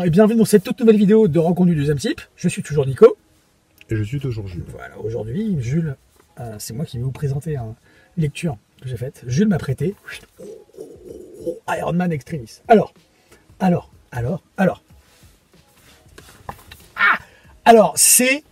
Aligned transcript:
Bonjour 0.00 0.06
et 0.06 0.10
bienvenue 0.12 0.38
dans 0.38 0.46
cette 0.46 0.64
toute 0.64 0.80
nouvelle 0.80 0.96
vidéo 0.96 1.28
de 1.28 1.38
Rencontre 1.38 1.68
du 1.68 1.76
deuxième 1.76 1.98
type. 1.98 2.22
Je 2.34 2.48
suis 2.48 2.62
toujours 2.62 2.86
Nico. 2.86 3.18
Et 3.90 3.96
je 3.96 4.02
suis 4.02 4.18
toujours 4.18 4.48
Jules. 4.48 4.64
Voilà, 4.68 4.98
aujourd'hui, 4.98 5.60
Jules, 5.60 5.94
euh, 6.38 6.56
c'est 6.58 6.72
moi 6.72 6.86
qui 6.86 6.96
vais 6.96 7.02
vous 7.02 7.10
présenter 7.10 7.56
une 7.56 7.74
lecture 8.16 8.56
que 8.80 8.88
j'ai 8.88 8.96
faite. 8.96 9.22
Jules 9.26 9.48
m'a 9.48 9.58
prêté 9.58 9.94
Iron 11.68 11.92
Man 11.92 12.12
Extremis. 12.12 12.62
Alors, 12.68 12.94
alors, 13.58 13.90
alors, 14.10 14.42
alors. 14.56 14.82
Ah 16.96 17.18
Alors, 17.66 17.92
c'est 17.96 18.42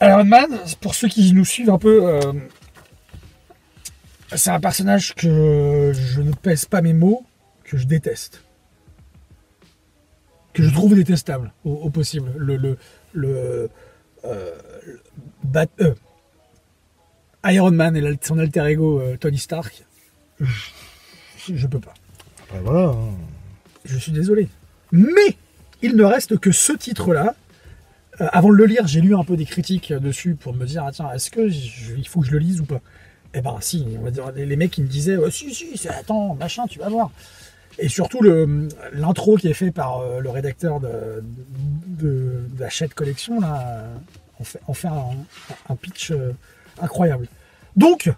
Iron 0.00 0.22
Man, 0.22 0.56
pour 0.80 0.94
ceux 0.94 1.08
qui 1.08 1.32
nous 1.32 1.44
suivent 1.44 1.70
un 1.70 1.78
peu, 1.78 2.06
euh, 2.06 2.32
c'est 4.36 4.50
un 4.50 4.60
personnage 4.60 5.16
que 5.16 5.90
je 5.92 6.22
ne 6.22 6.32
pèse 6.32 6.64
pas 6.64 6.80
mes 6.80 6.92
mots, 6.92 7.26
que 7.64 7.76
je 7.76 7.86
déteste. 7.86 8.45
Que 10.56 10.62
je 10.62 10.72
trouve 10.72 10.94
détestable 10.94 11.52
au, 11.64 11.90
possible. 11.90 12.32
Le, 12.38 12.56
le, 12.56 12.78
le, 13.12 13.68
euh, 14.24 14.56
euh, 15.82 15.94
Iron 17.44 17.72
Man 17.72 17.94
et 17.94 18.18
son 18.22 18.38
alter 18.38 18.64
ego 18.64 19.02
Tony 19.20 19.36
Stark, 19.36 19.84
je, 20.40 21.66
peux 21.66 21.78
pas. 21.78 21.92
voilà. 22.62 22.88
Hein. 22.88 23.10
Je 23.84 23.98
suis 23.98 24.12
désolé. 24.12 24.48
Mais 24.92 25.36
il 25.82 25.94
ne 25.94 26.04
reste 26.04 26.38
que 26.38 26.52
ce 26.52 26.72
titre-là 26.72 27.34
euh, 28.22 28.28
avant 28.32 28.48
de 28.48 28.54
le 28.54 28.64
lire, 28.64 28.86
j'ai 28.86 29.02
lu 29.02 29.14
un 29.14 29.24
peu 29.24 29.36
des 29.36 29.44
critiques 29.44 29.92
dessus 29.92 30.36
pour 30.36 30.54
me 30.54 30.64
dire, 30.64 30.84
ah, 30.86 30.90
tiens, 30.90 31.12
est-ce 31.12 31.30
que 31.30 31.50
il 31.50 32.08
faut 32.08 32.20
que 32.20 32.28
je 32.28 32.32
le 32.32 32.38
lise 32.38 32.62
ou 32.62 32.64
pas? 32.64 32.80
Eh 33.34 33.42
ben 33.42 33.58
si, 33.60 33.84
on 33.98 34.04
va 34.04 34.10
dire, 34.10 34.32
les 34.34 34.56
mecs 34.56 34.70
qui 34.70 34.80
me 34.80 34.86
disaient, 34.86 35.18
si, 35.30 35.52
si, 35.52 35.86
attends, 35.88 36.34
machin, 36.34 36.66
tu 36.66 36.78
vas 36.78 36.88
voir. 36.88 37.10
Et 37.78 37.88
surtout 37.88 38.22
l'intro 38.22 39.36
qui 39.36 39.48
est 39.48 39.54
fait 39.54 39.70
par 39.70 39.98
euh, 39.98 40.20
le 40.20 40.30
rédacteur 40.30 40.80
de, 40.80 41.22
de, 41.86 42.46
la 42.58 42.70
chaîne 42.70 42.88
collection, 42.88 43.40
là, 43.40 43.84
on 44.40 44.44
fait, 44.44 44.60
on 44.66 44.74
fait 44.74 44.88
un, 44.88 45.76
pitch 45.76 46.10
euh, 46.10 46.32
incroyable. 46.80 47.28
Donc, 47.76 48.10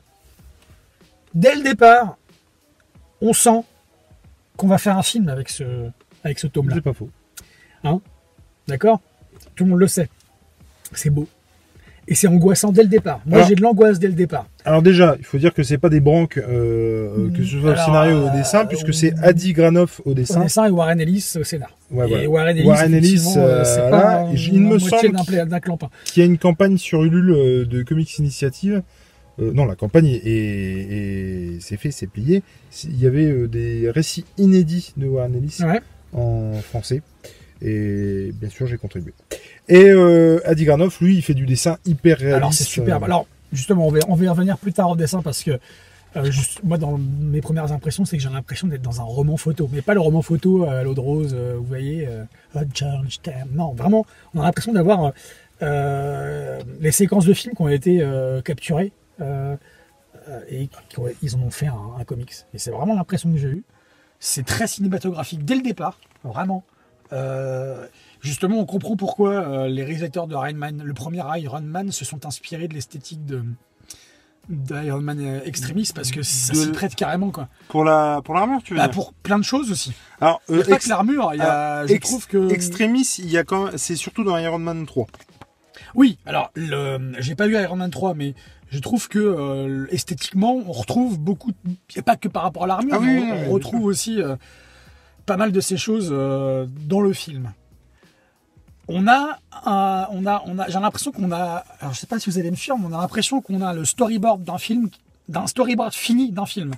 dès 1.35 1.57
le 1.57 1.63
départ, 1.63 2.17
on 3.21 3.33
sent 3.33 3.65
qu'on 4.57 4.69
va 4.69 4.79
faire 4.79 4.97
un 4.97 5.03
film 5.03 5.29
avec 5.29 5.49
ce, 5.49 5.91
avec 6.23 6.39
ce 6.39 6.47
tome-là. 6.47 6.77
C'est 6.77 6.81
pas 6.83 6.93
faux. 6.93 7.11
Hein? 7.83 8.01
D'accord? 8.69 9.01
Tout 9.57 9.65
le 9.65 9.71
monde 9.71 9.81
le 9.81 9.89
sait. 9.89 10.09
C'est 10.93 11.11
beau. 11.11 11.29
Et 12.11 12.15
c'est 12.15 12.27
angoissant 12.27 12.73
dès 12.73 12.83
le 12.83 12.89
départ. 12.89 13.21
Moi, 13.27 13.43
j'ai 13.43 13.55
de 13.55 13.61
l'angoisse 13.61 13.99
dès 13.99 14.09
le 14.09 14.15
départ. 14.15 14.47
Alors 14.65 14.81
déjà, 14.83 15.17
il 15.19 15.25
faut 15.27 15.37
dire 15.37 15.53
que 15.53 15.63
c'est 15.63 15.77
pas 15.77 15.91
des 15.91 16.01
branques, 16.01 16.39
euh, 16.39 17.31
que 17.31 17.45
ce 17.45 17.61
soit 17.61 17.73
au 17.73 17.77
scénario 17.77 18.23
ou 18.23 18.29
au 18.29 18.31
dessin, 18.31 18.61
euh, 18.61 18.65
puisque 18.65 18.95
c'est 18.95 19.13
Adi 19.23 19.53
Granoff 19.53 20.01
au 20.07 20.15
dessin. 20.15 20.41
Au 20.41 20.45
dessin 20.45 20.67
et 20.67 20.71
Warren 20.71 20.99
Ellis 21.01 21.35
au 21.39 21.45
scénar. 21.45 21.71
et 21.93 22.27
Warren 22.27 22.57
Ellis, 22.95 23.35
euh, 23.37 23.63
c'est 23.63 23.91
pas 23.91 24.27
il 24.33 24.63
me 24.63 24.79
semble 24.79 25.15
qu'il 26.07 26.23
y 26.23 26.23
a 26.23 26.27
une 26.27 26.39
campagne 26.39 26.79
sur 26.79 27.05
Ulule 27.05 27.69
de 27.69 27.83
Comics 27.83 28.19
Initiative. 28.19 28.83
non, 29.39 29.67
la 29.67 29.77
campagne 29.77 30.07
est, 30.25 31.59
c'est 31.61 31.77
fait, 31.77 31.91
c'est 31.91 32.07
plié. 32.07 32.43
Il 32.85 32.99
y 32.99 33.07
avait 33.07 33.47
des 33.49 33.91
récits 33.91 34.25
inédits 34.39 34.95
de 34.97 35.07
Warren 35.07 35.35
Ellis 35.35 35.59
en 36.15 36.55
français. 36.63 37.03
Et 37.63 38.31
bien 38.35 38.49
sûr, 38.49 38.67
j'ai 38.67 38.77
contribué. 38.77 39.13
Et 39.69 39.89
euh, 39.89 40.41
Adi 40.45 40.65
Granoff, 40.65 41.01
lui, 41.01 41.17
il 41.17 41.23
fait 41.23 41.35
du 41.35 41.47
dessin 41.47 41.79
hyper 41.85 42.19
réaliste. 42.19 42.37
Alors, 42.37 42.55
c'est 42.55 42.65
superbe. 42.65 43.05
Alors, 43.05 43.27
justement, 43.53 43.87
on 43.87 43.91
va, 43.91 43.99
on 44.09 44.15
va 44.15 44.25
y 44.25 44.29
revenir 44.29 44.59
plus 44.59 44.73
tard 44.73 44.91
au 44.91 44.97
dessin 44.97 45.23
parce 45.23 45.43
que 45.43 45.59
euh, 46.17 46.31
juste, 46.31 46.63
moi, 46.65 46.79
dans 46.79 46.99
mes 46.99 47.41
premières 47.41 47.71
impressions, 47.73 48.05
c'est 48.05 48.17
que 48.17 48.23
j'ai 48.23 48.31
l'impression 48.31 48.67
d'être 48.67 48.83
dans 48.83 49.01
un 49.01 49.05
roman 49.05 49.37
photo. 49.37 49.69
Mais 49.73 49.83
pas 49.83 49.95
le 49.95 50.01
roman 50.01 50.23
photo 50.23 50.65
à 50.65 50.83
l'eau 50.83 50.95
de 50.95 51.01
rose, 51.01 51.35
euh, 51.35 51.57
vous 51.59 51.65
voyez, 51.65 52.09
euh, 52.09 52.25
Non, 53.53 53.75
vraiment, 53.75 54.07
on 54.35 54.41
a 54.41 54.45
l'impression 54.45 54.73
d'avoir 54.73 55.13
les 55.61 56.93
séquences 56.93 57.27
de 57.27 57.35
films 57.35 57.55
qui 57.55 57.63
ont 57.63 57.69
été 57.69 58.05
capturées 58.45 58.93
et 60.51 60.69
ils 61.23 61.37
en 61.37 61.41
ont 61.41 61.51
fait 61.51 61.67
un, 61.67 61.99
un 61.99 62.05
comics. 62.05 62.33
Et 62.55 62.59
c'est 62.59 62.71
vraiment 62.71 62.95
l'impression 62.95 63.33
que 63.33 63.39
j'ai 63.39 63.49
eue. 63.49 63.65
C'est 64.21 64.47
très 64.47 64.67
cinématographique 64.67 65.45
dès 65.45 65.57
le 65.57 65.63
départ, 65.63 65.99
vraiment. 66.23 66.65
Euh, 67.13 67.87
justement, 68.21 68.59
on 68.59 68.67
comprend 68.67 68.97
pourquoi 68.97 69.33
euh, 69.33 69.69
les 69.69 69.85
réalisateurs 69.85 70.27
de 70.27 70.35
Iron 70.35 70.55
Man, 70.55 70.83
le 70.85 70.95
premier 70.95 71.23
Iron 71.39 71.63
Man, 71.63 71.93
se 71.93 72.05
sont 72.05 72.27
inspirés 72.27 72.69
de 72.69 72.75
l'esthétique 72.75 73.25
de 73.25 73.45
d'Iron 74.49 75.03
Man 75.03 75.21
euh, 75.21 75.41
Extremis 75.45 75.91
parce 75.95 76.11
que 76.11 76.23
ça 76.23 76.55
s'y 76.55 76.73
prête 76.73 76.95
carrément 76.95 77.31
quoi. 77.31 77.49
Pour 77.69 77.85
la 77.85 78.23
pour 78.25 78.35
l'armure 78.35 78.63
tu 78.63 78.73
veux 78.73 78.79
bah, 78.79 78.89
Pour 78.89 79.13
plein 79.13 79.39
de 79.39 79.45
choses 79.45 79.71
aussi. 79.71 79.93
Alors 80.23 80.41
il 80.49 80.65
pas 80.65 80.79
que 80.79 80.89
l'armure, 80.89 81.33
il 81.35 81.39
y 81.39 81.43
a, 81.43 81.87
je 81.87 81.95
trouve 81.97 82.27
que 82.27 82.51
Extremis, 82.51 83.17
il 83.19 83.31
y 83.31 83.37
a 83.37 83.45
quand 83.45 83.77
c'est 83.77 83.97
surtout 83.97 84.25
dans 84.25 84.39
Iron 84.39 84.59
Man 84.59 84.87
3. 84.87 85.07
Oui, 85.95 86.19
alors 86.25 86.51
le 86.55 87.13
j'ai 87.19 87.35
pas 87.35 87.47
vu 87.47 87.61
Iron 87.61 87.77
Man 87.77 87.91
3 87.91 88.15
mais 88.15 88.35
je 88.71 88.79
trouve 88.79 89.09
que 89.09 89.87
esthétiquement 89.91 90.55
on 90.67 90.73
retrouve 90.73 91.19
beaucoup 91.19 91.53
il 91.67 91.77
n'y 91.97 92.01
a 92.01 92.03
pas 92.03 92.17
que 92.17 92.29
par 92.29 92.45
rapport 92.45 92.65
à 92.65 92.69
l'armure, 92.69 92.95
ah 92.95 93.45
on, 93.49 93.53
retrouve 93.53 93.85
aussi 93.85 94.23
pas 95.29 95.37
mal 95.37 95.53
de 95.53 95.61
ces 95.61 95.77
choses 95.77 96.09
euh, 96.11 96.67
dans 96.87 97.03
le 97.03 97.13
film. 97.13 97.53
On 98.89 99.07
a, 99.07 99.39
on 99.63 100.27
a, 100.27 100.43
on 100.47 100.59
a, 100.59 100.69
j'ai 100.69 100.81
l'impression 100.81 101.13
qu'on 101.13 101.31
a, 101.31 101.63
alors 101.81 101.93
je 101.93 102.01
sais 102.01 102.07
pas 102.07 102.19
si 102.19 102.31
vous 102.31 102.39
allez 102.39 102.51
me 102.51 102.57
suivre, 102.57 102.79
mais 102.79 102.87
on 102.87 102.99
a 102.99 103.03
l'impression 103.03 103.43
qu'on 103.43 103.61
a 103.61 103.75
le 103.75 103.85
storyboard 103.85 104.43
d'un 104.43 104.57
film, 104.57 104.89
d'un 105.29 105.47
storyboard 105.47 105.93
fini 105.93 106.33
d'un 106.33 106.47
film, 106.47 106.73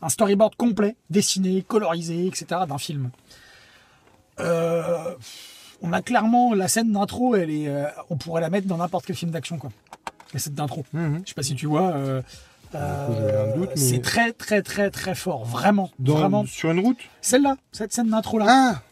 un 0.00 0.08
storyboard 0.08 0.54
complet, 0.54 0.94
dessiné, 1.10 1.62
colorisé, 1.62 2.28
etc. 2.28 2.46
d'un 2.68 2.78
film. 2.78 3.10
Euh, 4.38 5.16
on 5.82 5.92
a 5.92 6.00
clairement 6.02 6.54
la 6.54 6.68
scène 6.68 6.92
d'intro, 6.92 7.34
elle 7.34 7.50
est, 7.50 7.66
euh, 7.66 7.86
on 8.10 8.16
pourrait 8.16 8.40
la 8.40 8.48
mettre 8.48 8.68
dans 8.68 8.76
n'importe 8.76 9.06
quel 9.06 9.16
film 9.16 9.32
d'action, 9.32 9.58
quoi. 9.58 9.72
La 10.32 10.38
scène 10.38 10.54
d'intro. 10.54 10.84
Mhm. 10.92 11.22
Je 11.24 11.30
sais 11.30 11.34
pas 11.34 11.42
si 11.42 11.56
tu 11.56 11.66
vois. 11.66 11.90
Euh, 11.96 12.22
c'est 13.74 14.02
très 14.02 14.32
très 14.32 14.62
très 14.62 14.90
très 14.90 15.14
fort, 15.14 15.44
vraiment. 15.44 15.90
vraiment. 15.98 16.46
Sur 16.46 16.70
une 16.70 16.80
route 16.80 16.98
Celle-là, 17.20 17.56
cette 17.72 17.92
scène 17.92 18.10
d'intro 18.10 18.38
là. 18.38 18.46
Ah 18.48 18.82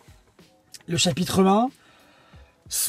le 0.88 0.96
chapitre 0.96 1.44
1, 1.44 1.70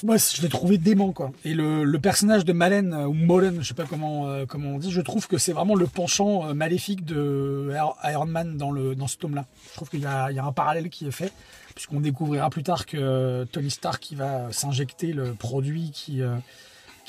moi 0.03 0.17
je 0.17 0.41
l'ai 0.41 0.49
trouvé 0.49 0.79
dément 0.79 1.11
quoi. 1.11 1.31
Et 1.45 1.53
le, 1.53 1.85
personnage 1.99 2.45
de 2.45 2.53
Malen 2.53 2.95
ou 2.95 3.13
Molen, 3.13 3.61
je 3.61 3.67
sais 3.67 3.73
pas 3.75 3.85
comment 3.85 4.27
euh, 4.27 4.45
comment 4.47 4.71
on 4.71 4.79
dit, 4.79 4.91
je 4.91 5.01
trouve 5.01 5.27
que 5.27 5.37
c'est 5.37 5.53
vraiment 5.53 5.75
le 5.75 5.85
penchant 5.85 6.47
euh, 6.47 6.53
maléfique 6.55 7.05
de 7.05 7.71
Iron 8.03 8.25
Man 8.25 8.57
dans 8.57 8.71
le 8.71 8.95
dans 8.95 9.07
ce 9.07 9.17
tome 9.17 9.35
là. 9.35 9.45
Je 9.69 9.75
trouve 9.75 9.89
qu'il 9.89 9.99
y, 9.99 10.03
y, 10.03 10.05
a 10.05 10.43
un 10.43 10.51
parallèle 10.51 10.89
qui 10.89 11.07
est 11.07 11.11
fait 11.11 11.31
puisqu'on 11.75 11.99
découvrira 11.99 12.49
plus 12.49 12.63
tard 12.63 12.85
que 12.87 13.45
Tony 13.51 13.69
Stark 13.69 14.01
qui 14.01 14.15
va 14.15 14.51
s'injecter 14.51 15.13
le 15.13 15.33
produit 15.33 15.91
qui 15.91 16.21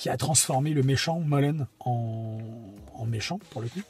qui 0.02 0.08
a 0.08 0.16
transformé 0.16 0.70
le 0.70 0.82
méchant 0.82 1.20
Mullen 1.20 1.68
en, 1.78 2.40
méchant 3.06 3.38
pour 3.50 3.62
le 3.62 3.68
coup. 3.68 3.82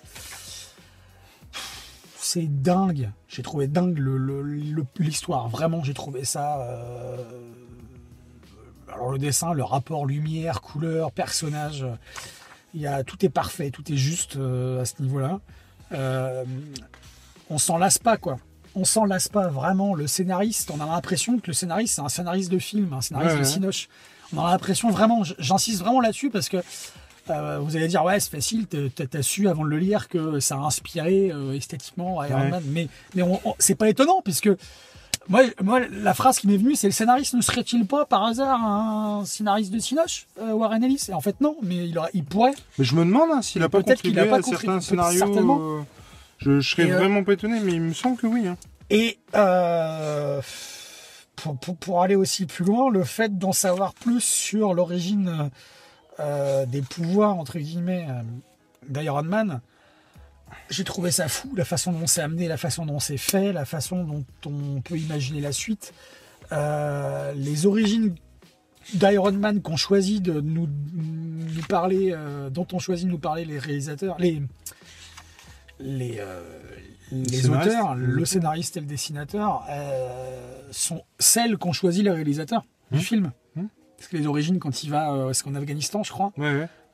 C'est 2.18 2.62
dingue. 2.62 3.10
J'ai 3.28 3.42
trouvé 3.42 3.66
dingue 3.66 3.98
l'histoire. 4.98 5.48
Vraiment, 5.48 5.82
j'ai 5.82 5.94
trouvé 5.94 6.24
ça. 6.26 6.60
Euh, 6.60 7.16
alors 8.92 9.12
le 9.12 9.18
dessin, 9.18 9.54
le 9.54 9.62
rapport 9.64 10.04
lumière, 10.04 10.60
couleur, 10.60 11.12
personnage, 11.12 11.86
il 12.74 12.82
y 12.82 12.86
a, 12.86 13.04
tout 13.04 13.24
est 13.24 13.30
parfait, 13.30 13.70
tout 13.70 13.90
est 13.90 13.96
juste 13.96 14.36
euh, 14.36 14.82
à 14.82 14.84
ce 14.84 15.00
niveau-là. 15.00 15.40
Euh, 15.92 16.44
on 17.48 17.56
s'en 17.56 17.78
lasse 17.78 17.96
pas 17.96 18.18
quoi. 18.18 18.36
On 18.74 18.84
s'en 18.84 19.06
lasse 19.06 19.28
pas 19.28 19.48
vraiment. 19.48 19.94
Le 19.94 20.06
scénariste, 20.06 20.70
on 20.70 20.80
a 20.80 20.84
l'impression 20.84 21.38
que 21.38 21.46
le 21.46 21.54
scénariste 21.54 21.94
c'est 21.94 22.02
un 22.02 22.10
scénariste 22.10 22.52
de 22.52 22.58
film, 22.58 22.92
un 22.92 23.00
scénariste 23.00 23.38
de 23.38 23.44
Cinoche 23.44 23.88
on 24.34 24.44
a 24.44 24.50
l'impression 24.50 24.90
vraiment, 24.90 25.22
j'insiste 25.38 25.80
vraiment 25.80 26.00
là-dessus 26.00 26.30
parce 26.30 26.48
que 26.48 26.58
euh, 27.30 27.58
vous 27.60 27.76
allez 27.76 27.86
dire 27.86 28.04
ouais 28.04 28.18
c'est 28.18 28.30
facile, 28.30 28.66
t'as 28.66 29.22
su 29.22 29.48
avant 29.48 29.64
de 29.64 29.68
le 29.68 29.78
lire 29.78 30.08
que 30.08 30.40
ça 30.40 30.56
a 30.56 30.58
inspiré 30.58 31.30
euh, 31.30 31.52
esthétiquement 31.52 32.22
Iron 32.24 32.48
Man, 32.48 32.62
mais 32.66 32.88
mais 33.14 33.22
c'est 33.58 33.76
pas 33.76 33.88
étonnant 33.88 34.22
puisque 34.24 34.50
moi, 35.28 35.42
moi 35.62 35.78
la 35.78 36.14
phrase 36.14 36.40
qui 36.40 36.48
m'est 36.48 36.56
venue 36.56 36.74
c'est 36.74 36.88
le 36.88 36.92
scénariste 36.92 37.34
ne 37.34 37.40
serait-il 37.40 37.86
pas 37.86 38.06
par 38.06 38.24
hasard 38.24 38.60
un 38.60 39.24
scénariste 39.24 39.72
de 39.72 39.78
Sinoche, 39.78 40.26
euh, 40.40 40.52
Warren 40.52 40.82
Ellis? 40.82 41.06
Et 41.10 41.14
en 41.14 41.20
fait 41.20 41.40
non, 41.40 41.56
mais 41.62 41.76
il, 41.76 42.00
il 42.12 42.24
pourrait. 42.24 42.54
Mais 42.76 42.84
je 42.84 42.96
me 42.96 43.04
demande 43.04 43.30
hein, 43.32 43.42
s'il 43.42 43.62
a 43.62 43.68
pas 43.68 43.82
contribué 43.82 44.20
a 44.20 44.26
pas 44.26 44.38
à 44.38 44.42
certains 44.42 44.80
scénarios. 44.80 45.84
je, 46.38 46.60
serais 46.60 46.86
vraiment 46.86 47.22
pas 47.22 47.34
étonné, 47.34 47.60
mais 47.60 47.72
il 47.72 47.82
me 47.82 47.92
semble 47.92 48.16
que 48.16 48.26
oui. 48.26 48.48
Hein. 48.48 48.56
Et 48.90 49.18
pour, 51.36 52.02
aller 52.02 52.14
aussi 52.14 52.46
plus 52.46 52.64
loin, 52.64 52.90
le 52.90 53.04
fait 53.04 53.38
d'en 53.38 53.52
savoir 53.52 53.94
plus 53.94 54.20
sur 54.20 54.74
l'origine 54.74 55.50
euh, 56.20 56.66
des 56.66 56.82
pouvoirs, 56.82 57.36
entre 57.36 57.58
guillemets, 57.58 58.06
euh, 58.08 58.22
d'Iron 58.88 59.22
Man, 59.22 59.60
j'ai 60.70 60.84
trouvé 60.84 61.10
ça 61.10 61.28
fou, 61.28 61.52
la 61.56 61.64
façon 61.64 61.92
dont 61.92 62.06
c'est 62.06 62.20
amené, 62.20 62.48
la 62.48 62.56
façon 62.56 62.86
dont 62.86 63.00
c'est 63.00 63.16
fait, 63.16 63.52
la 63.52 63.64
façon 63.64 64.04
dont 64.04 64.24
on 64.46 64.80
peut 64.80 64.98
imaginer 64.98 65.40
la 65.40 65.52
suite. 65.52 65.92
Euh, 66.52 67.32
les 67.32 67.66
origines 67.66 68.14
d'Iron 68.94 69.32
Man 69.32 69.62
qu'on 69.62 69.76
choisit 69.76 70.22
de 70.22 70.40
nous, 70.40 70.68
parler, 71.68 72.14
dont 72.50 72.66
on 72.72 72.78
choisit 72.78 73.06
de 73.06 73.12
nous 73.12 73.18
parler 73.18 73.44
les 73.44 73.58
réalisateurs, 73.58 74.16
les, 74.18 74.42
les, 75.82 76.20
les 77.10 77.50
auteurs, 77.50 77.94
le 77.94 78.24
scénariste 78.24 78.76
et 78.76 78.80
le 78.80 78.86
dessinateur, 78.86 79.64
sont 80.72 81.02
celles 81.18 81.58
qu'ont 81.58 81.72
choisi 81.72 82.02
les 82.02 82.10
réalisateurs 82.10 82.64
du 82.90 82.98
mmh. 82.98 83.02
film. 83.02 83.32
Mmh. 83.56 83.62
Parce 83.96 84.08
que 84.08 84.16
les 84.16 84.26
origines, 84.26 84.58
quand 84.58 84.82
il 84.82 84.90
va, 84.90 85.12
euh, 85.12 85.32
qu'en 85.44 85.54
Afghanistan, 85.54 86.02
je 86.02 86.10
crois. 86.10 86.32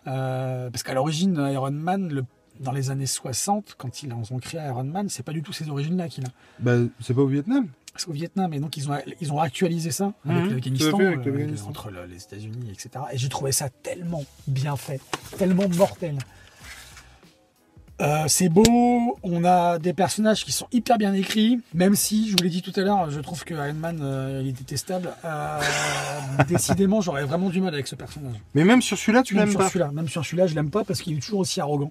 Euh, 0.06 0.70
parce 0.70 0.82
qu'à 0.82 0.94
l'origine, 0.94 1.36
Iron 1.52 1.70
Man, 1.70 2.08
le, 2.12 2.24
dans 2.60 2.72
les 2.72 2.90
années 2.90 3.06
60, 3.06 3.74
quand 3.76 4.02
ils 4.02 4.12
ont 4.12 4.38
créé 4.38 4.60
Iron 4.60 4.84
Man, 4.84 5.08
c'est 5.08 5.22
pas 5.22 5.32
du 5.32 5.42
tout 5.42 5.52
ces 5.52 5.68
origines-là 5.68 6.08
qu'il 6.08 6.24
a. 6.24 6.28
Bah, 6.60 6.76
c'est 7.00 7.14
pas 7.14 7.22
au 7.22 7.26
Vietnam 7.26 7.68
C'est 7.96 8.08
au 8.08 8.12
Vietnam, 8.12 8.52
et 8.54 8.60
donc 8.60 8.76
ils 8.76 8.90
ont, 8.90 8.96
ils 9.20 9.32
ont 9.32 9.40
actualisé 9.40 9.90
ça 9.90 10.12
avec 10.24 10.44
mmh. 10.44 10.50
l'Afghanistan, 10.50 11.00
euh, 11.00 11.56
entre 11.66 11.90
les 12.08 12.22
États-Unis, 12.22 12.70
etc. 12.70 13.04
Et 13.12 13.18
j'ai 13.18 13.28
trouvé 13.28 13.52
ça 13.52 13.68
tellement 13.68 14.24
bien 14.46 14.76
fait, 14.76 15.00
tellement 15.36 15.68
mortel. 15.68 16.18
Euh, 18.00 18.24
c'est 18.28 18.48
beau, 18.48 19.18
on 19.24 19.44
a 19.44 19.78
des 19.78 19.92
personnages 19.92 20.44
qui 20.44 20.52
sont 20.52 20.68
hyper 20.70 20.98
bien 20.98 21.12
écrits, 21.14 21.60
même 21.74 21.96
si, 21.96 22.28
je 22.28 22.32
vous 22.32 22.44
l'ai 22.44 22.48
dit 22.48 22.62
tout 22.62 22.72
à 22.76 22.82
l'heure, 22.82 23.10
je 23.10 23.18
trouve 23.18 23.44
que 23.44 23.54
Iron 23.54 23.74
Man 23.74 23.98
euh, 24.00 24.40
est 24.40 24.52
détestable. 24.52 25.10
Euh, 25.24 25.60
décidément, 26.48 27.00
j'aurais 27.00 27.24
vraiment 27.24 27.48
du 27.48 27.60
mal 27.60 27.74
avec 27.74 27.88
ce 27.88 27.96
personnage. 27.96 28.36
Mais 28.54 28.64
même 28.64 28.82
sur 28.82 28.96
celui-là, 28.96 29.22
tu 29.24 29.34
l'aimes 29.34 29.52
pas 29.52 29.68
celui-là, 29.68 29.90
Même 29.92 30.08
sur 30.08 30.24
celui-là, 30.24 30.46
je 30.46 30.54
l'aime 30.54 30.70
pas 30.70 30.84
parce 30.84 31.00
qu'il 31.00 31.16
est 31.16 31.20
toujours 31.20 31.40
aussi 31.40 31.60
arrogant. 31.60 31.90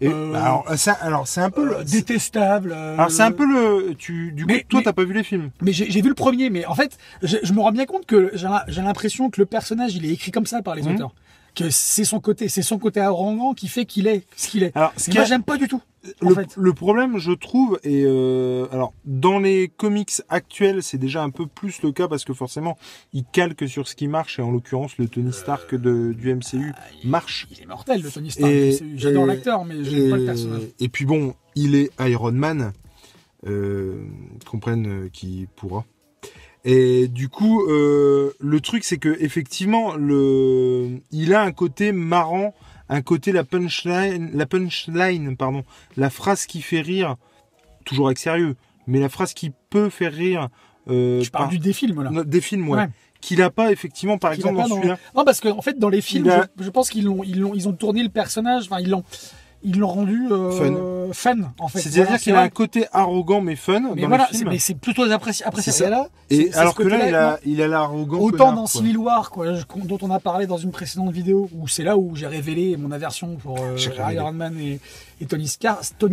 Et, 0.00 0.08
alors, 0.08 1.28
c'est 1.28 1.40
un 1.40 1.50
peu 1.50 1.64
le, 1.64 1.84
détestable. 1.84 2.72
alors 2.72 3.10
c'est 3.12 3.22
un 3.22 3.32
peu 3.32 3.46
le, 3.46 3.94
tu, 3.94 4.32
du 4.32 4.44
coup, 4.44 4.52
toi, 4.68 4.80
t'as 4.82 4.92
pas 4.92 5.04
vu 5.04 5.14
les 5.14 5.22
films. 5.22 5.50
Mais 5.62 5.72
j'ai 5.72 6.02
vu 6.02 6.08
le 6.08 6.14
premier, 6.14 6.50
mais 6.50 6.66
en 6.66 6.74
fait, 6.74 6.98
je, 7.22 7.52
me 7.52 7.60
rends 7.60 7.72
bien 7.72 7.86
compte 7.86 8.06
que 8.06 8.32
j'ai 8.34 8.82
l'impression 8.82 9.30
que 9.30 9.40
le 9.40 9.46
personnage, 9.46 9.94
il 9.94 10.04
est 10.04 10.10
écrit 10.10 10.32
comme 10.32 10.46
ça 10.46 10.62
par 10.62 10.74
les 10.74 10.82
mhm. 10.82 10.94
auteurs 10.94 11.14
que 11.54 11.70
c'est 11.70 12.04
son 12.04 12.20
côté, 12.20 12.48
c'est 12.48 12.62
son 12.62 12.78
côté 12.78 13.00
arrogant 13.00 13.54
qui 13.54 13.68
fait 13.68 13.84
qu'il 13.84 14.06
est 14.06 14.24
ce 14.36 14.48
qu'il 14.48 14.62
est. 14.62 14.76
Alors, 14.76 14.92
ce 14.96 15.10
moi, 15.12 15.24
j'aime 15.24 15.42
pas 15.42 15.56
du 15.56 15.68
tout. 15.68 15.80
Le, 16.20 16.34
le, 16.56 16.72
problème, 16.74 17.16
je 17.16 17.32
trouve, 17.32 17.80
et 17.82 18.04
euh, 18.04 18.66
alors 18.70 18.92
dans 19.06 19.38
les 19.38 19.68
comics 19.68 20.12
actuels, 20.28 20.82
c'est 20.82 20.98
déjà 20.98 21.22
un 21.22 21.30
peu 21.30 21.46
plus 21.46 21.80
le 21.82 21.92
cas 21.92 22.08
parce 22.08 22.24
que 22.24 22.34
forcément, 22.34 22.76
il 23.14 23.24
calque 23.24 23.66
sur 23.66 23.88
ce 23.88 23.94
qui 23.94 24.06
marche 24.06 24.38
et 24.38 24.42
en 24.42 24.50
l'occurrence, 24.50 24.98
le 24.98 25.08
Tony 25.08 25.32
Stark 25.32 25.74
de, 25.74 26.12
du 26.12 26.34
MCU 26.34 26.74
ah, 26.76 26.80
marche. 27.04 27.48
Il 27.50 27.62
est 27.62 27.66
mortel, 27.66 28.02
le 28.02 28.10
Tony 28.10 28.30
Stark. 28.30 28.52
J'adore 28.96 29.24
l'acteur, 29.24 29.64
mais 29.64 29.82
je 29.82 29.96
n'aime 29.96 30.10
pas 30.10 30.16
le 30.18 30.26
personnage. 30.26 30.62
Et 30.78 30.88
puis 30.90 31.06
bon, 31.06 31.34
il 31.54 31.74
est 31.74 31.90
Iron 32.00 32.32
Man. 32.32 32.72
Euh, 33.46 34.06
comprennent 34.46 35.10
qui 35.10 35.46
pourra. 35.54 35.84
Et 36.64 37.08
du 37.08 37.28
coup, 37.28 37.62
euh, 37.68 38.32
le 38.40 38.60
truc 38.60 38.84
c'est 38.84 38.96
que 38.96 39.16
effectivement, 39.20 39.96
le, 39.96 41.00
il 41.10 41.34
a 41.34 41.42
un 41.42 41.52
côté 41.52 41.92
marrant, 41.92 42.54
un 42.88 43.02
côté 43.02 43.32
la 43.32 43.44
punchline, 43.44 44.30
la 44.32 44.46
punchline, 44.46 45.36
pardon, 45.36 45.64
la 45.96 46.08
phrase 46.08 46.46
qui 46.46 46.62
fait 46.62 46.80
rire, 46.80 47.16
toujours 47.84 48.06
avec 48.06 48.18
sérieux, 48.18 48.56
mais 48.86 48.98
la 48.98 49.10
phrase 49.10 49.34
qui 49.34 49.52
peut 49.70 49.90
faire 49.90 50.12
rire. 50.12 50.48
Euh, 50.88 51.22
Je 51.22 51.30
parle 51.30 51.50
du 51.50 51.58
des 51.58 51.72
films 51.72 52.02
là. 52.02 52.24
Des 52.24 52.40
films, 52.40 52.68
ouais. 52.68 52.86
Qu'il 53.20 53.40
a 53.40 53.50
pas 53.50 53.72
effectivement, 53.72 54.18
par 54.18 54.32
exemple, 54.32 54.56
dans 54.56 54.68
celui-là. 54.68 54.98
Non, 55.14 55.24
parce 55.24 55.40
qu'en 55.40 55.56
en 55.56 55.62
fait, 55.62 55.78
dans 55.78 55.88
les 55.88 56.02
films, 56.02 56.30
je, 56.58 56.64
je, 56.64 56.70
pense 56.70 56.90
qu'ils 56.90 57.04
l'ont, 57.04 57.22
ils 57.24 57.40
l'ont, 57.40 57.54
ils 57.54 57.68
ont 57.68 57.72
tourné 57.72 58.02
le 58.02 58.10
personnage, 58.10 58.64
enfin, 58.64 58.80
ils 58.80 58.90
l'ont 58.90 59.02
ils 59.64 59.78
l'ont 59.78 59.88
rendu 59.88 60.28
euh, 60.30 61.12
fun. 61.12 61.36
en 61.58 61.68
fait. 61.68 61.80
C'est-à-dire 61.80 62.18
qu'il 62.18 62.34
a 62.34 62.42
un 62.42 62.48
côté 62.50 62.86
arrogant 62.92 63.40
mais 63.40 63.56
fun 63.56 63.80
mais 63.94 64.02
dans 64.02 64.08
voilà, 64.08 64.28
le 64.30 64.36
film. 64.36 64.50
Mais 64.50 64.58
c'est 64.58 64.74
plutôt 64.74 65.10
apprécié, 65.10 65.44
apprécié 65.46 65.88
là. 65.88 66.08
Et 66.30 66.52
alors 66.54 66.74
que 66.74 66.82
là, 66.82 67.08
il 67.08 67.14
a, 67.14 67.38
il 67.44 67.62
a 67.62 67.68
l'arrogant. 67.68 68.18
Autant 68.18 68.52
dans 68.52 68.66
Civil 68.66 68.98
War, 68.98 69.30
quoi, 69.30 69.46
dont 69.84 69.98
on 70.02 70.10
a 70.10 70.20
parlé 70.20 70.46
dans 70.46 70.58
une 70.58 70.70
précédente 70.70 71.10
vidéo, 71.10 71.48
où 71.54 71.66
c'est 71.66 71.82
là 71.82 71.96
où 71.96 72.14
j'ai 72.14 72.26
révélé 72.26 72.76
mon 72.76 72.92
aversion 72.92 73.36
pour 73.36 73.58
euh, 73.58 74.12
Iron 74.12 74.32
Man 74.32 74.58
et, 74.60 74.80
Tony, 75.26 75.48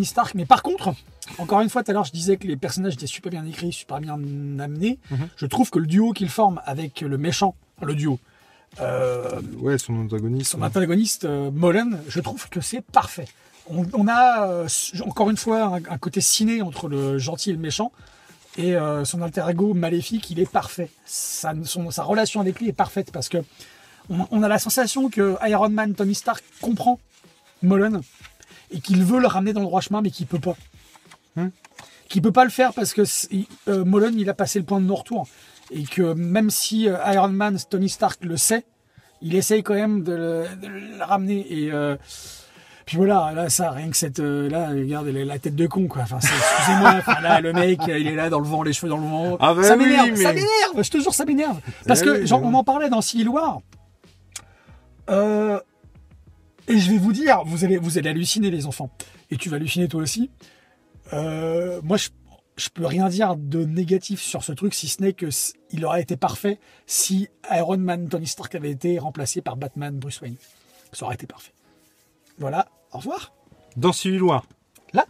Stark, 0.06 0.34
Mais 0.36 0.46
par 0.46 0.64
contre, 0.64 0.94
encore 1.38 1.62
une 1.62 1.70
fois, 1.70 1.84
tout 1.84 1.92
à 1.92 1.94
l'heure, 1.94 2.06
je 2.06 2.12
disais 2.12 2.38
que 2.38 2.48
les 2.48 2.56
personnages 2.56 2.94
étaient 2.94 3.08
super 3.08 3.32
bien 3.32 3.46
écrits, 3.46 3.74
super 3.74 4.00
bien 4.00 4.14
amenés. 4.14 4.98
Mhm. 5.10 5.28
Je 5.36 5.46
trouve 5.46 5.70
que 5.70 5.80
le 5.80 5.88
duo 5.88 6.14
qu'ils 6.14 6.30
forment 6.30 6.62
avec 6.66 7.02
le 7.02 7.18
méchant, 7.18 7.56
le 7.82 7.96
duo, 7.96 8.20
euh, 8.80 9.42
ouais, 9.60 9.78
son 9.78 9.96
antagoniste. 9.98 10.52
Son 10.52 10.62
antagoniste, 10.62 11.26
euh, 11.26 11.52
Mullen, 11.52 12.02
je 12.08 12.20
trouve 12.20 12.48
que 12.50 12.62
c'est 12.62 12.82
parfait. 12.82 13.28
On, 13.68 14.08
a 14.08 14.48
euh, 14.50 14.68
encore 15.06 15.30
une 15.30 15.38
fois 15.38 15.80
un, 15.90 15.98
côté 15.98 16.20
ciné 16.20 16.62
entre 16.62 16.90
le 16.90 17.18
gentil 17.18 17.52
et 17.52 17.54
le 17.54 17.60
méchant. 17.60 17.92
Et 18.58 18.76
euh, 18.76 19.06
son 19.06 19.22
alter 19.22 19.46
ego 19.50 19.74
maléfique, 19.74 20.30
il 20.30 20.40
est 20.40 20.50
parfait. 20.50 20.90
Sa, 21.06 21.54
sa 21.92 22.04
relation 22.04 22.42
avec 22.42 22.60
lui 22.60 22.68
est 22.68 22.74
parfaite 22.74 23.12
parce 23.12 23.30
que 23.30 23.38
on, 24.10 24.44
a 24.44 24.50
la 24.50 24.60
sensation 24.60 25.10
que 25.10 25.38
Iron 25.48 25.70
Man, 25.70 25.94
Tony 25.94 26.16
Stark 26.16 26.44
comprend 26.60 27.00
Mullen 27.62 28.02
et 28.72 28.82
qu'il 28.82 29.06
veut 29.06 29.22
le 29.22 29.28
ramener 29.28 29.54
dans 29.54 29.62
le 29.62 29.68
droit 29.68 29.80
chemin, 29.80 30.02
mais 30.02 30.10
qu'il 30.10 30.26
peut 30.26 30.40
pas. 30.40 30.58
Hein? 31.38 31.52
Qu'il 32.10 32.22
peut 32.22 32.34
pas 32.34 32.44
le 32.44 32.50
faire 32.50 32.74
parce 32.74 32.94
que 32.94 33.04
Mullen, 33.84 34.20
il 34.20 34.30
a 34.30 34.34
passé 34.34 34.60
le 34.60 34.66
point 34.66 34.82
de 34.82 34.86
non-retour 34.86 35.28
et 35.72 35.84
que 35.84 36.14
même 36.14 36.50
si 36.50 36.82
Iron 36.84 37.30
Man, 37.30 37.58
Tony 37.70 37.90
Stark 37.90 38.24
le 38.24 38.38
sait, 38.38 38.66
il 39.22 39.36
essaye 39.36 39.64
quand 39.64 39.76
même 39.76 40.04
de 40.04 40.14
le, 40.14 40.46
ramener 41.04 41.46
et 41.52 41.72
puis 42.86 42.98
voilà, 42.98 43.32
là, 43.34 43.50
ça, 43.50 43.72
rien 43.72 43.90
que 43.90 43.96
cette, 43.96 44.20
euh, 44.20 44.50
là, 44.50 44.70
regarde, 44.70 45.08
la 45.08 45.40
tête 45.40 45.56
de 45.56 45.68
con, 45.68 45.88
quoi. 45.88 46.02
Enfin, 46.02 46.18
excusez-moi, 46.18 46.96
enfin, 46.98 47.22
là, 47.22 47.40
le 47.40 47.54
mec, 47.54 47.80
il 47.88 48.08
est 48.08 48.16
là 48.16 48.30
dans 48.30 48.40
le 48.40 48.48
vent, 48.48 48.64
les 48.64 48.74
cheveux 48.74 48.90
dans 48.90 48.98
le 48.98 49.08
vent. 49.08 49.38
Ah 49.40 49.54
bah 49.54 49.64
ça 49.64 49.76
m'énerve, 49.76 50.16
ça 50.16 50.34
m'énerve, 50.34 50.82
je 50.82 50.90
te 50.90 50.98
jure, 50.98 51.14
ça 51.14 51.26
m'énerve. 51.26 51.60
Parce 51.88 52.02
eh 52.02 52.06
que, 52.06 52.26
genre, 52.26 52.44
on 52.44 52.54
en 52.54 52.64
parlait 52.64 52.90
dans 52.90 53.02
Civil 53.02 53.30
War. 53.30 53.62
Euh, 55.10 55.60
et 56.68 56.78
je 56.78 56.92
vais 56.92 56.98
vous 56.98 57.14
dire, 57.14 57.44
vous 57.46 57.64
allez, 57.64 57.78
vous 57.78 57.98
allez 57.98 58.10
halluciner, 58.10 58.50
les 58.50 58.66
enfants. 58.66 58.90
Et 59.30 59.38
tu 59.38 59.50
vas 59.50 59.58
halluciner 59.58 59.88
toi 59.88 60.02
aussi. 60.02 60.30
Euh, 61.14 61.80
moi, 61.84 61.98
je, 61.98 62.10
je 62.58 62.70
peux 62.70 62.86
rien 62.86 63.10
dire 63.10 63.36
de 63.36 63.64
négatif 63.64 64.22
sur 64.22 64.44
ce 64.44 64.52
truc, 64.52 64.74
si 64.74 64.88
ce 64.88 65.02
n'est 65.02 65.14
que 65.14 65.28
il 65.72 65.86
aurait 65.86 66.02
été 66.02 66.18
parfait 66.18 66.60
si 66.86 67.28
Iron 67.52 67.78
Man 67.78 68.08
Tony 68.10 68.28
Stark 68.28 68.54
avait 68.56 68.72
été 68.72 69.00
remplacé 69.00 69.42
par 69.42 69.58
Batman 69.58 69.98
Bruce 69.98 70.22
Wayne. 70.22 70.36
Ça 70.92 71.06
aurait 71.06 71.16
été 71.16 71.28
parfait. 71.28 71.54
Voilà, 72.38 72.68
au 72.92 72.98
revoir. 72.98 73.34
Dans 73.78 73.94
Civil 73.94 74.24
War. 74.24 74.46
Là 74.94 75.06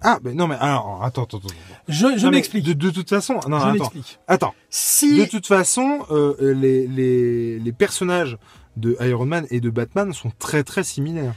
Ah, 0.00 0.18
mais 0.22 0.34
non, 0.34 0.46
mais 0.46 0.56
alors, 0.60 1.02
attends, 1.02 1.24
attends, 1.24 1.38
attends. 1.38 1.48
Je, 1.88 2.16
je 2.16 2.28
m'explique. 2.28 2.64
De, 2.64 2.72
de, 2.72 2.90
toute 2.90 3.08
façon, 3.08 3.40
non, 3.48 3.58
je 3.58 3.66
attends. 3.66 3.92
Attends. 4.28 4.54
Si... 4.70 5.18
De 5.18 5.24
toute 5.24 5.46
façon, 5.46 6.06
euh, 6.10 6.54
les, 6.54 6.86
les, 6.86 7.58
les 7.58 7.72
personnages 7.72 8.38
de 8.76 8.96
Iron 9.00 9.26
Man 9.26 9.46
et 9.50 9.60
de 9.60 9.70
Batman 9.70 10.12
sont 10.12 10.30
très 10.38 10.62
très 10.62 10.84
similaires. 10.84 11.34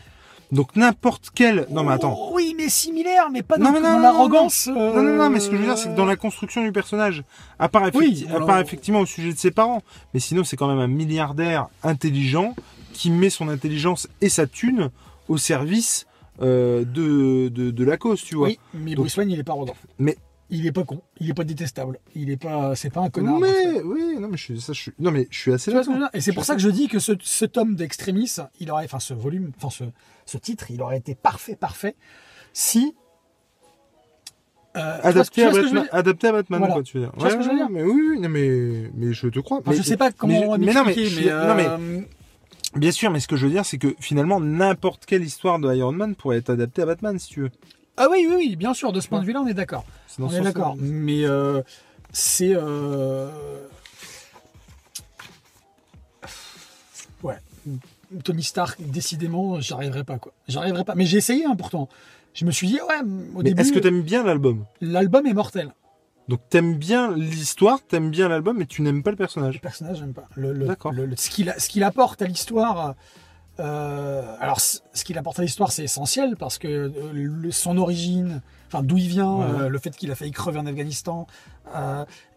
Donc 0.51 0.75
n'importe 0.75 1.29
quel. 1.33 1.67
Non 1.69 1.83
mais 1.83 1.93
attends. 1.93 2.17
Oh, 2.17 2.31
oui, 2.33 2.55
mais 2.57 2.69
similaire, 2.69 3.29
mais 3.31 3.43
pas 3.43 3.57
dans, 3.57 3.71
l'arrogance. 3.71 4.67
Non, 4.67 4.93
non, 4.93 5.15
non, 5.15 5.29
mais 5.29 5.39
ce 5.39 5.49
que 5.49 5.55
je 5.57 5.61
veux 5.61 5.67
dire, 5.67 5.77
c'est 5.77 5.89
que 5.89 5.95
dans 5.95 6.05
la 6.05 6.15
construction 6.15 6.63
du 6.63 6.71
personnage, 6.71 7.23
à 7.59 7.67
part, 7.67 7.89
oui, 7.93 8.25
à 8.33 8.39
part 8.39 8.59
effectivement 8.59 9.01
au 9.01 9.05
sujet 9.05 9.33
de 9.33 9.37
ses 9.37 9.51
parents, 9.51 9.81
mais 10.13 10.19
sinon 10.19 10.43
c'est 10.43 10.55
quand 10.55 10.67
même 10.67 10.79
un 10.79 10.87
milliardaire 10.87 11.67
intelligent 11.83 12.55
qui 12.93 13.11
met 13.11 13.29
son 13.29 13.49
intelligence 13.49 14.07
et 14.21 14.29
sa 14.29 14.47
thune 14.47 14.89
au 15.27 15.37
service 15.37 16.07
euh, 16.41 16.83
de, 16.85 17.49
de, 17.49 17.83
la 17.83 17.97
cause, 17.97 18.23
tu 18.23 18.35
vois. 18.35 18.47
Oui, 18.47 18.59
mais 18.73 18.95
Bruce 18.95 19.17
Wayne, 19.17 19.31
il 19.31 19.39
est 19.39 19.43
pas 19.43 19.53
arrogant. 19.53 19.75
Mais 19.99 20.17
il 20.49 20.65
est 20.65 20.71
pas 20.71 20.83
con, 20.83 21.01
il 21.19 21.29
est 21.29 21.33
pas 21.33 21.43
détestable, 21.43 21.99
il 22.15 22.29
est 22.29 22.37
pas, 22.37 22.75
c'est 22.75 22.89
pas 22.89 23.01
un 23.01 23.09
connard. 23.09 23.39
Mais 23.39 23.81
oui, 23.83 24.17
non 24.19 24.29
mais 24.29 24.37
je 24.37 24.43
suis, 24.43 24.61
ça, 24.61 24.73
je 24.73 24.81
suis, 24.81 24.91
non 24.99 25.11
mais 25.11 25.27
je 25.29 25.37
suis 25.37 25.53
assez. 25.53 25.71
et 26.13 26.21
c'est 26.21 26.33
pour 26.33 26.45
ça 26.45 26.55
que 26.55 26.61
je 26.61 26.69
dis 26.69 26.87
que 26.87 26.99
ce, 26.99 27.13
ce 27.19 27.45
tome 27.45 27.75
d'extrémis, 27.75 28.33
il 28.59 28.71
aurait, 28.71 28.85
enfin 28.85 28.99
ce 28.99 29.13
volume, 29.13 29.51
enfin 29.57 29.69
ce, 29.69 29.83
ce 30.25 30.37
titre, 30.37 30.71
il 30.71 30.81
aurait 30.81 30.97
été 30.97 31.15
parfait, 31.15 31.55
parfait, 31.55 31.95
si 32.53 32.95
euh, 34.77 34.99
adapté, 35.01 35.43
à 35.43 35.51
Batman, 35.51 35.89
adapté 35.91 36.27
à 36.27 36.31
Batman, 36.31 36.69
quoi, 36.71 36.83
tu 36.83 36.97
veux 36.97 37.03
dire. 37.03 37.13
Tu 37.13 37.19
vois 37.19 37.31
ce 37.31 37.35
que 37.35 37.43
je 37.43 37.49
veux 37.49 37.55
dire? 37.55 37.69
mais 37.69 37.83
oui, 37.83 38.09
oui, 38.11 38.19
non, 38.19 38.29
mais, 38.29 38.91
mais 38.93 39.13
je 39.13 39.27
te 39.27 39.39
crois. 39.39 39.61
mais, 39.65 39.75
je 39.75 39.81
sais 39.81 39.97
pas 39.97 40.11
comment 40.11 40.57
mais, 40.57 40.67
mais, 40.67 40.73
non, 40.73 40.83
mais, 40.85 40.95
mais, 40.95 41.47
non, 41.47 41.55
mais 41.55 41.67
euh, 41.67 42.01
Bien 42.75 42.91
sûr, 42.91 43.09
mais 43.09 43.19
ce 43.19 43.27
que 43.27 43.35
je 43.35 43.45
veux 43.45 43.51
dire, 43.51 43.65
c'est 43.65 43.77
que 43.77 43.95
finalement, 43.99 44.39
n'importe 44.39 45.05
quelle 45.05 45.23
histoire 45.23 45.57
de 45.59 45.73
Iron 45.73 45.93
Man 45.93 46.15
pourrait 46.15 46.37
être 46.37 46.51
adaptée 46.51 46.83
à 46.83 46.85
Batman, 46.85 47.17
si 47.17 47.29
tu 47.29 47.41
veux. 47.41 47.51
Ah 47.97 48.07
oui, 48.11 48.25
oui, 48.29 48.35
oui, 48.37 48.55
bien 48.55 48.73
sûr, 48.73 48.91
de 48.91 49.01
ce 49.01 49.07
point 49.07 49.19
de 49.19 49.25
vue-là, 49.25 49.41
on 49.41 49.47
est 49.47 49.53
d'accord. 49.53 49.83
On 50.19 50.29
est 50.29 50.41
d'accord. 50.41 50.75
Mais 50.79 51.25
euh, 51.25 51.61
c'est. 52.11 52.53
Euh... 52.53 53.29
Ouais. 57.23 57.37
Tony 58.23 58.43
Stark, 58.43 58.79
décidément, 58.79 59.59
j'arriverai 59.59 60.03
pas, 60.03 60.19
quoi. 60.19 60.31
J'arriverai 60.47 60.83
pas. 60.83 60.95
Mais 60.95 61.05
j'ai 61.05 61.17
essayé, 61.17 61.45
hein, 61.45 61.55
pourtant. 61.57 61.89
Je 62.33 62.45
me 62.45 62.51
suis 62.51 62.67
dit, 62.67 62.79
ouais, 62.87 63.01
au 63.35 63.41
mais 63.41 63.49
Est-ce 63.51 63.73
que 63.73 63.79
t'aimes 63.79 64.03
bien 64.03 64.23
l'album? 64.23 64.65
L'album 64.79 65.25
est 65.25 65.33
mortel. 65.33 65.73
Donc 66.27 66.41
t'aimes 66.49 66.75
bien 66.75 67.15
l'histoire, 67.15 67.79
t'aimes 67.81 68.11
bien 68.11 68.27
l'album, 68.27 68.57
mais 68.57 68.65
tu 68.65 68.81
n'aimes 68.81 69.01
pas 69.01 69.11
le 69.11 69.17
personnage. 69.17 69.55
Le 69.55 69.59
personnage, 69.61 69.99
j'aime 69.99 70.13
pas. 70.13 70.27
Le, 70.35 70.67
ce 71.15 71.29
qu'il 71.29 71.53
ce 71.57 71.69
qu'il 71.69 71.83
apporte 71.83 72.21
à 72.21 72.25
l'histoire. 72.25 72.95
Euh, 73.59 74.35
alors, 74.39 74.59
ce 74.59 75.03
qu'il 75.03 75.17
apporte 75.17 75.39
à 75.39 75.41
l'histoire, 75.41 75.71
c'est 75.71 75.83
essentiel 75.83 76.35
parce 76.37 76.57
que 76.57 76.67
euh, 76.67 77.51
son 77.51 77.77
origine, 77.77 78.41
enfin 78.67 78.83
d'où 78.83 78.97
il 78.97 79.07
vient, 79.07 79.41
euh, 79.41 79.69
le 79.69 79.79
fait 79.79 79.95
qu'il 79.95 80.11
a 80.11 80.15
failli 80.15 80.31
crever 80.31 80.59
en 80.59 80.65
Afghanistan, 80.65 81.27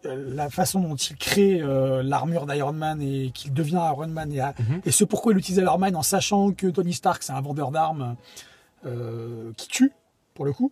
la 0.03 0.49
façon 0.49 0.81
dont 0.81 0.95
il 0.95 1.15
crée 1.15 1.61
l'armure 2.03 2.45
d'Iron 2.45 2.73
Man 2.73 3.01
et 3.01 3.31
qu'il 3.33 3.53
devient 3.53 3.81
Iron 3.91 4.07
Man 4.07 4.31
et, 4.33 4.41
mhm. 4.41 4.81
et 4.83 4.91
ce 4.91 5.05
pourquoi 5.05 5.31
il 5.31 5.37
utilise 5.37 5.61
Iron 5.63 5.77
Man 5.77 5.95
en 5.95 6.01
sachant 6.01 6.51
que 6.51 6.67
Tony 6.67 6.93
Stark 6.93 7.23
c'est 7.23 7.31
un 7.31 7.39
vendeur 7.39 7.71
d'armes 7.71 8.17
qui 9.55 9.67
tue 9.69 9.93
pour 10.33 10.43
le 10.43 10.51
coup 10.51 10.71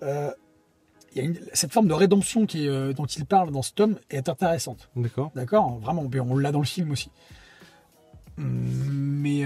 y 0.00 1.20
a 1.20 1.24
cette 1.52 1.70
forme 1.70 1.88
de 1.88 1.92
rédemption 1.92 2.46
qui 2.46 2.66
dont 2.66 3.04
il 3.04 3.26
parle 3.26 3.50
dans 3.50 3.60
ce 3.60 3.72
tome 3.72 3.98
est 4.08 4.30
intéressante. 4.30 4.88
D'accord. 4.96 5.32
D'accord, 5.34 5.78
vraiment, 5.80 6.08
on 6.30 6.38
l'a 6.38 6.50
dans 6.50 6.60
le 6.60 6.64
film 6.64 6.92
aussi. 6.92 7.10
Mais 8.42 9.44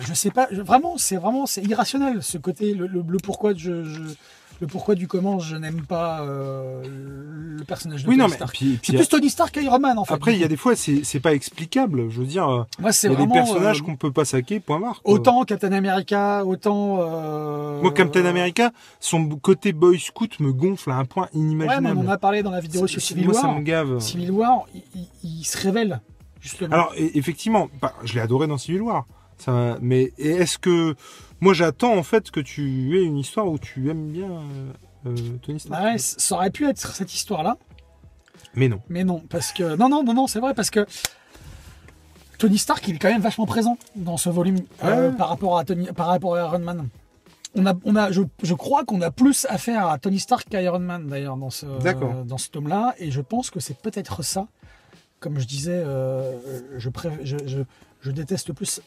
je 0.00 0.14
sais 0.14 0.30
pas, 0.30 0.48
vraiment, 0.52 0.96
c'est 0.96 1.16
vraiment, 1.16 1.46
c'est 1.46 1.62
irrationnel 1.62 2.22
ce 2.22 2.38
côté, 2.38 2.74
le, 2.74 2.86
le, 2.86 3.02
pourquoi 3.18 3.54
je, 3.54 3.84
le 4.60 4.66
pourquoi 4.66 4.94
du 4.94 5.08
comment 5.08 5.38
je 5.38 5.56
n'aime 5.56 5.82
pas 5.86 6.20
euh, 6.20 6.82
le 6.84 7.64
personnage 7.64 8.04
de 8.04 8.08
oui, 8.08 8.16
Tony 8.16 8.28
non, 8.28 8.34
Stark. 8.34 8.62
c'est 8.82 8.92
plus 8.94 9.08
Tony 9.08 9.30
Stark 9.30 9.52
qu'Iron 9.52 9.78
Man 9.78 9.98
en 9.98 10.04
fait. 10.04 10.12
Après, 10.12 10.34
il 10.34 10.40
y 10.40 10.44
a 10.44 10.48
des 10.48 10.56
fois, 10.56 10.76
c'est 10.76 11.20
pas 11.20 11.34
explicable. 11.34 12.10
Je 12.10 12.20
veux 12.20 12.26
dire, 12.26 12.48
euh, 12.48 12.64
Moi, 12.78 12.90
il 13.02 13.10
y 13.10 13.14
a 13.14 13.16
des 13.16 13.26
personnages 13.26 13.80
euh, 13.80 13.84
qu'on 13.84 13.96
peut 13.96 14.12
pas 14.12 14.24
saquer, 14.24 14.60
point 14.60 14.78
marque. 14.78 15.00
Autant 15.08 15.44
Captain 15.44 15.72
America, 15.72 16.44
autant. 16.44 17.80
Moi, 17.80 17.92
Captain 17.92 18.24
America, 18.26 18.70
son 19.00 19.28
côté 19.28 19.72
boy 19.72 19.98
scout 19.98 20.38
me 20.40 20.52
gonfle 20.52 20.90
à 20.90 20.96
un 20.96 21.04
point 21.04 21.28
inimaginable. 21.32 21.86
Ouais, 21.86 21.94
mais 21.94 22.00
on 22.00 22.06
en 22.06 22.12
a 22.12 22.18
parlé 22.18 22.42
dans 22.42 22.50
la 22.50 22.60
vidéo 22.60 22.86
sur 22.86 23.00
Civil 23.00 23.28
War. 23.28 23.40
Ça 23.40 23.48
me 23.48 23.62
gave. 23.62 23.98
Civil 24.00 24.30
War, 24.30 24.66
il, 25.24 25.44
se 25.44 25.58
révèle 25.58 26.00
justement. 26.40 26.72
Alors, 26.74 26.92
effectivement, 26.96 27.68
bah, 27.80 27.94
je 28.04 28.14
l'ai 28.14 28.20
adoré 28.20 28.46
dans 28.46 28.58
Civil 28.58 28.82
War. 28.82 29.06
Ça, 29.38 29.78
mais 29.80 30.12
est-ce 30.18 30.58
que 30.58 30.94
moi, 31.40 31.54
j'attends 31.54 31.96
en 31.96 32.02
fait 32.02 32.30
que 32.30 32.40
tu 32.40 32.98
aies 32.98 33.04
une 33.04 33.16
histoire 33.16 33.46
où 33.46 33.58
tu 33.58 33.88
aimes 33.90 34.10
bien 34.10 34.30
euh, 34.30 34.72
euh, 35.06 35.14
Tony 35.42 35.58
Stark? 35.58 35.82
Bah 35.82 35.98
ça 35.98 36.34
aurait 36.34 36.50
pu 36.50 36.68
être 36.68 36.94
cette 36.94 37.14
histoire-là. 37.14 37.56
Mais 38.54 38.68
non. 38.68 38.80
Mais 38.88 39.04
non, 39.04 39.22
parce 39.30 39.52
que 39.52 39.76
non, 39.76 39.88
non, 39.88 40.02
non, 40.02 40.12
non, 40.12 40.26
c'est 40.26 40.40
vrai 40.40 40.54
parce 40.54 40.70
que 40.70 40.86
Tony 42.36 42.58
Stark, 42.58 42.86
il 42.88 42.96
est 42.96 42.98
quand 42.98 43.10
même 43.10 43.22
vachement 43.22 43.46
présent 43.46 43.78
dans 43.96 44.16
ce 44.16 44.28
volume 44.28 44.58
euh, 44.84 45.10
par 45.12 45.28
rapport 45.28 45.58
à 45.58 45.64
Tony, 45.64 45.86
par 45.86 46.08
rapport 46.08 46.36
à 46.36 46.40
Iron 46.40 46.58
Man. 46.58 46.88
On 47.54 47.66
a, 47.66 47.74
on 47.84 47.96
a, 47.96 48.12
je, 48.12 48.22
je 48.42 48.54
crois 48.54 48.84
qu'on 48.84 49.00
a 49.02 49.10
plus 49.10 49.46
affaire 49.48 49.88
à 49.88 49.98
Tony 49.98 50.20
Stark 50.20 50.48
qu'à 50.48 50.62
Iron 50.62 50.78
Man 50.78 51.06
d'ailleurs 51.08 51.36
dans 51.36 51.50
ce, 51.50 51.66
dans 52.24 52.38
ce 52.38 52.48
tome-là, 52.50 52.94
et 52.98 53.10
je 53.10 53.20
pense 53.20 53.50
que 53.50 53.58
c'est 53.60 53.76
peut-être 53.76 54.22
ça. 54.22 54.46
Comme 55.20 55.38
je 55.38 55.46
disais, 55.46 55.84
je, 55.84 56.88
je, 57.22 57.36
je, 57.46 57.58
je 58.00 58.10
déteste 58.10 58.52
plus 58.52 58.80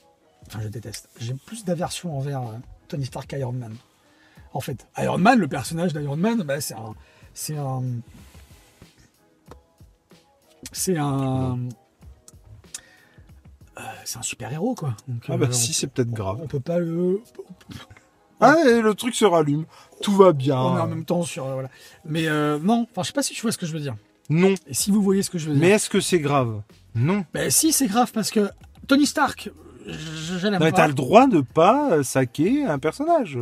Enfin, 0.48 0.60
je 0.62 0.68
déteste. 0.68 1.10
J'ai 1.20 1.34
plus 1.34 1.64
d'aversion 1.66 2.18
envers 2.18 2.42
euh, 2.42 2.54
Tony 2.88 3.06
Stark 3.06 3.28
qu'Iron 3.28 3.54
Man. 3.54 3.76
En 4.54 4.60
fait, 4.60 4.88
Iron 4.98 5.18
Man, 5.18 5.40
le 5.40 5.48
personnage 5.48 5.94
d'Iron 5.94 6.18
Man, 6.18 6.44
bah, 6.44 6.62
c'est 6.62 6.76
un. 6.76 6.94
C'est 7.34 7.58
un. 7.58 7.84
C'est 10.72 10.98
un. 10.98 11.60
Euh, 13.78 13.82
c'est 14.06 14.20
un 14.20 14.22
super 14.22 14.52
héros, 14.52 14.76
quoi. 14.76 14.96
ah, 15.28 15.38
bah, 15.38 15.48
euh, 15.48 15.52
si, 15.52 15.74
c'est 15.74 15.88
peut-être 15.88 16.12
grave. 16.12 16.40
On 16.42 16.48
peut 16.48 16.60
pas 16.60 16.80
le. 16.80 17.22
Ah, 18.40 18.56
et 18.68 18.82
le 18.82 18.94
truc 18.94 19.16
se 19.16 19.26
rallume. 19.26 19.66
Tout 20.02 20.16
va 20.16 20.34
bien. 20.34 20.60
On 20.60 20.78
est 20.78 20.82
en 20.82 20.88
même 20.88 21.06
temps 21.06 21.24
sur. 21.24 21.46
voilà. 21.46 21.70
Mais 22.06 22.28
non, 22.60 22.88
enfin, 22.92 23.02
je 23.04 23.08
sais 23.08 23.14
pas 23.14 23.24
si 23.24 23.34
tu 23.34 23.42
vois 23.42 23.52
ce 23.52 23.58
que 23.58 23.66
je 23.66 23.74
veux 23.74 23.80
dire. 23.80 23.96
Non. 24.30 24.54
Et 24.68 24.74
si 24.74 24.92
vous 24.92 25.02
voyez 25.02 25.22
ce 25.22 25.30
que 25.30 25.38
je 25.38 25.48
veux 25.48 25.54
dire. 25.54 25.62
Mais 25.62 25.70
est-ce 25.70 25.90
que 25.90 26.00
c'est 26.00 26.20
grave? 26.20 26.62
Non. 26.96 27.26
Ben 27.34 27.50
si, 27.50 27.72
c'est 27.72 27.88
grave 27.88 28.12
parce 28.14 28.32
que 28.32 28.50
Tony 28.88 29.06
Stark, 29.06 29.52
je, 29.88 30.48
l'aime 30.48 30.60
pas. 30.60 30.72
t'as 30.72 30.88
le 30.88 30.94
droit 30.94 31.28
de 31.28 31.42
pas 31.42 32.04
saquer 32.04 32.66
un 32.66 32.80
personnage. 32.80 33.38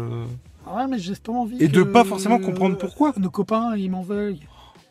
Ouais, 0.67 0.87
mais 0.87 0.99
j'ai 0.99 1.15
pas 1.15 1.31
envie. 1.31 1.57
Et 1.59 1.67
de 1.67 1.83
pas 1.83 2.03
forcément 2.03 2.39
comprendre 2.39 2.77
pourquoi. 2.77 3.13
Nos 3.17 3.29
copains, 3.29 3.75
ils 3.75 3.89
m'en 3.89 4.01
veulent. 4.01 4.37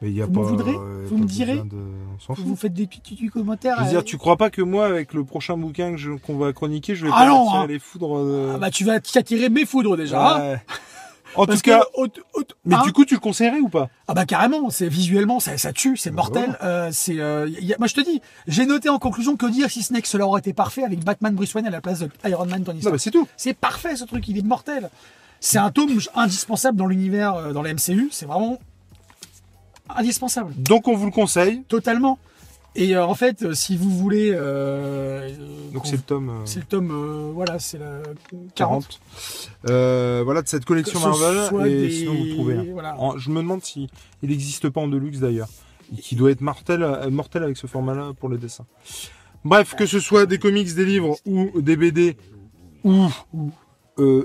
Mais 0.02 0.10
y 0.10 0.22
a 0.22 0.26
vous 0.26 0.32
pas, 0.32 0.40
me 0.40 0.46
voudrez 0.46 0.72
Vous 1.06 1.18
me 1.18 1.26
direz 1.26 1.62
Vous 2.28 2.56
faites 2.56 2.72
des 2.72 2.86
petits 2.86 3.28
commentaires. 3.28 3.76
Je 3.78 3.84
veux 3.84 3.90
dire, 3.90 4.04
tu 4.04 4.16
crois 4.16 4.36
pas 4.36 4.50
que 4.50 4.62
moi, 4.62 4.86
avec 4.86 5.12
le 5.12 5.24
prochain 5.24 5.56
bouquin 5.56 5.94
qu'on 6.26 6.38
va 6.38 6.52
chroniquer, 6.52 6.94
je 6.94 7.06
vais 7.06 7.12
ah 7.14 7.26
non, 7.26 7.52
hein. 7.52 7.66
les 7.66 7.78
foudres. 7.78 8.54
Ah 8.54 8.58
bah 8.58 8.70
tu 8.70 8.84
vas 8.84 9.00
t'attirer 9.00 9.48
mes 9.50 9.66
foudres 9.66 9.96
déjà. 9.96 10.54
Hein. 10.54 10.58
En 11.36 11.46
tout 11.46 11.58
cas, 11.58 11.82
mais 12.64 12.74
hein 12.74 12.82
du 12.84 12.92
coup, 12.92 13.04
tu 13.04 13.14
le 13.14 13.20
conseillerais 13.20 13.60
ou 13.60 13.68
pas? 13.68 13.88
Ah 14.08 14.14
bah 14.14 14.26
carrément, 14.26 14.70
c'est 14.70 14.88
visuellement, 14.88 15.40
ça, 15.40 15.56
ça 15.58 15.72
tue, 15.72 15.96
c'est 15.96 16.10
bah 16.10 16.16
mortel. 16.16 16.58
Euh, 16.62 16.90
c'est, 16.92 17.18
euh, 17.18 17.48
moi 17.78 17.86
je 17.86 17.94
te 17.94 18.00
dis, 18.00 18.20
j'ai 18.46 18.66
noté 18.66 18.88
en 18.88 18.98
conclusion 18.98 19.36
que 19.36 19.46
dire 19.46 19.70
si 19.70 19.82
ce 19.82 19.92
n'est 19.92 20.02
que 20.02 20.08
cela 20.08 20.26
aurait 20.26 20.40
été 20.40 20.52
parfait 20.52 20.84
avec 20.84 21.04
Batman 21.04 21.34
Bruce 21.34 21.54
Wayne 21.54 21.66
à 21.66 21.70
la 21.70 21.80
place 21.80 22.00
de 22.00 22.10
Iron 22.24 22.46
Man 22.46 22.64
Tony 22.64 22.80
Stark. 22.80 22.94
Bah 22.94 22.98
c'est 22.98 23.10
tout. 23.10 23.28
C'est 23.36 23.54
parfait 23.54 23.96
ce 23.96 24.04
truc, 24.04 24.26
il 24.28 24.38
est 24.38 24.42
mortel. 24.42 24.90
C'est 25.40 25.58
un 25.58 25.70
tome 25.70 25.90
indispensable 26.14 26.76
dans 26.76 26.86
l'univers, 26.86 27.34
euh, 27.34 27.52
dans 27.52 27.62
la 27.62 27.72
MCU. 27.72 28.08
C'est 28.10 28.26
vraiment 28.26 28.58
indispensable. 29.88 30.52
Donc 30.56 30.88
on 30.88 30.94
vous 30.94 31.06
le 31.06 31.12
conseille. 31.12 31.62
Totalement. 31.68 32.18
Et 32.76 32.94
euh, 32.94 33.04
en 33.04 33.14
fait, 33.14 33.42
euh, 33.42 33.52
si 33.52 33.76
vous 33.76 33.90
voulez, 33.90 34.30
euh, 34.32 35.28
donc 35.72 35.86
c'est 35.86 35.96
le 35.96 36.02
tome, 36.02 36.32
c'est 36.44 36.60
le 36.60 36.66
tome, 36.66 37.32
voilà, 37.34 37.58
c'est 37.58 37.78
la 37.78 38.00
40. 38.54 39.00
voilà 39.64 40.42
de 40.42 40.48
cette 40.48 40.64
collection 40.64 41.00
Marvel. 41.00 41.66
Et 41.68 41.90
sinon 41.90 42.14
vous 42.14 42.34
trouvez. 42.34 42.74
je 43.16 43.30
me 43.30 43.36
demande 43.36 43.64
si 43.64 43.88
il 44.22 44.30
n'existe 44.30 44.68
pas 44.68 44.80
en 44.80 44.88
deluxe 44.88 45.18
d'ailleurs, 45.18 45.48
qui 46.00 46.14
doit 46.14 46.30
être 46.30 46.42
mortel, 46.42 46.86
mortel 47.10 47.42
avec 47.42 47.56
ce 47.56 47.66
format-là 47.66 48.12
pour 48.18 48.28
le 48.28 48.38
dessin. 48.38 48.66
Bref, 49.44 49.74
que 49.74 49.86
ce 49.86 49.98
soit 49.98 50.26
des 50.26 50.38
comics, 50.38 50.72
des 50.74 50.84
livres 50.84 51.16
ou 51.26 51.60
des 51.60 51.76
BD 51.76 52.16
ou, 52.84 53.08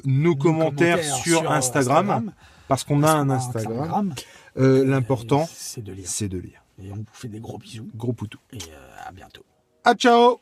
nos, 0.06 0.36
commentaires, 0.36 1.04
sur, 1.04 1.52
Instagram, 1.52 2.32
parce 2.68 2.84
qu'on 2.84 3.02
a 3.02 3.12
un 3.12 3.32
Instagram. 3.32 4.14
L'important, 4.56 5.50
c'est 5.52 5.84
de 5.84 5.94
lire. 5.94 6.06
C'est 6.08 6.30
de 6.30 6.38
lire. 6.38 6.65
Et 6.82 6.91
on 6.91 6.96
vous 6.96 7.05
fait 7.13 7.27
des 7.27 7.39
gros 7.39 7.58
bisous. 7.58 7.89
Gros 7.96 8.13
poutou. 8.13 8.39
Et 8.51 8.58
euh, 8.72 8.96
à 9.05 9.12
bientôt. 9.12 9.46
À 9.84 9.94
ciao 9.94 10.39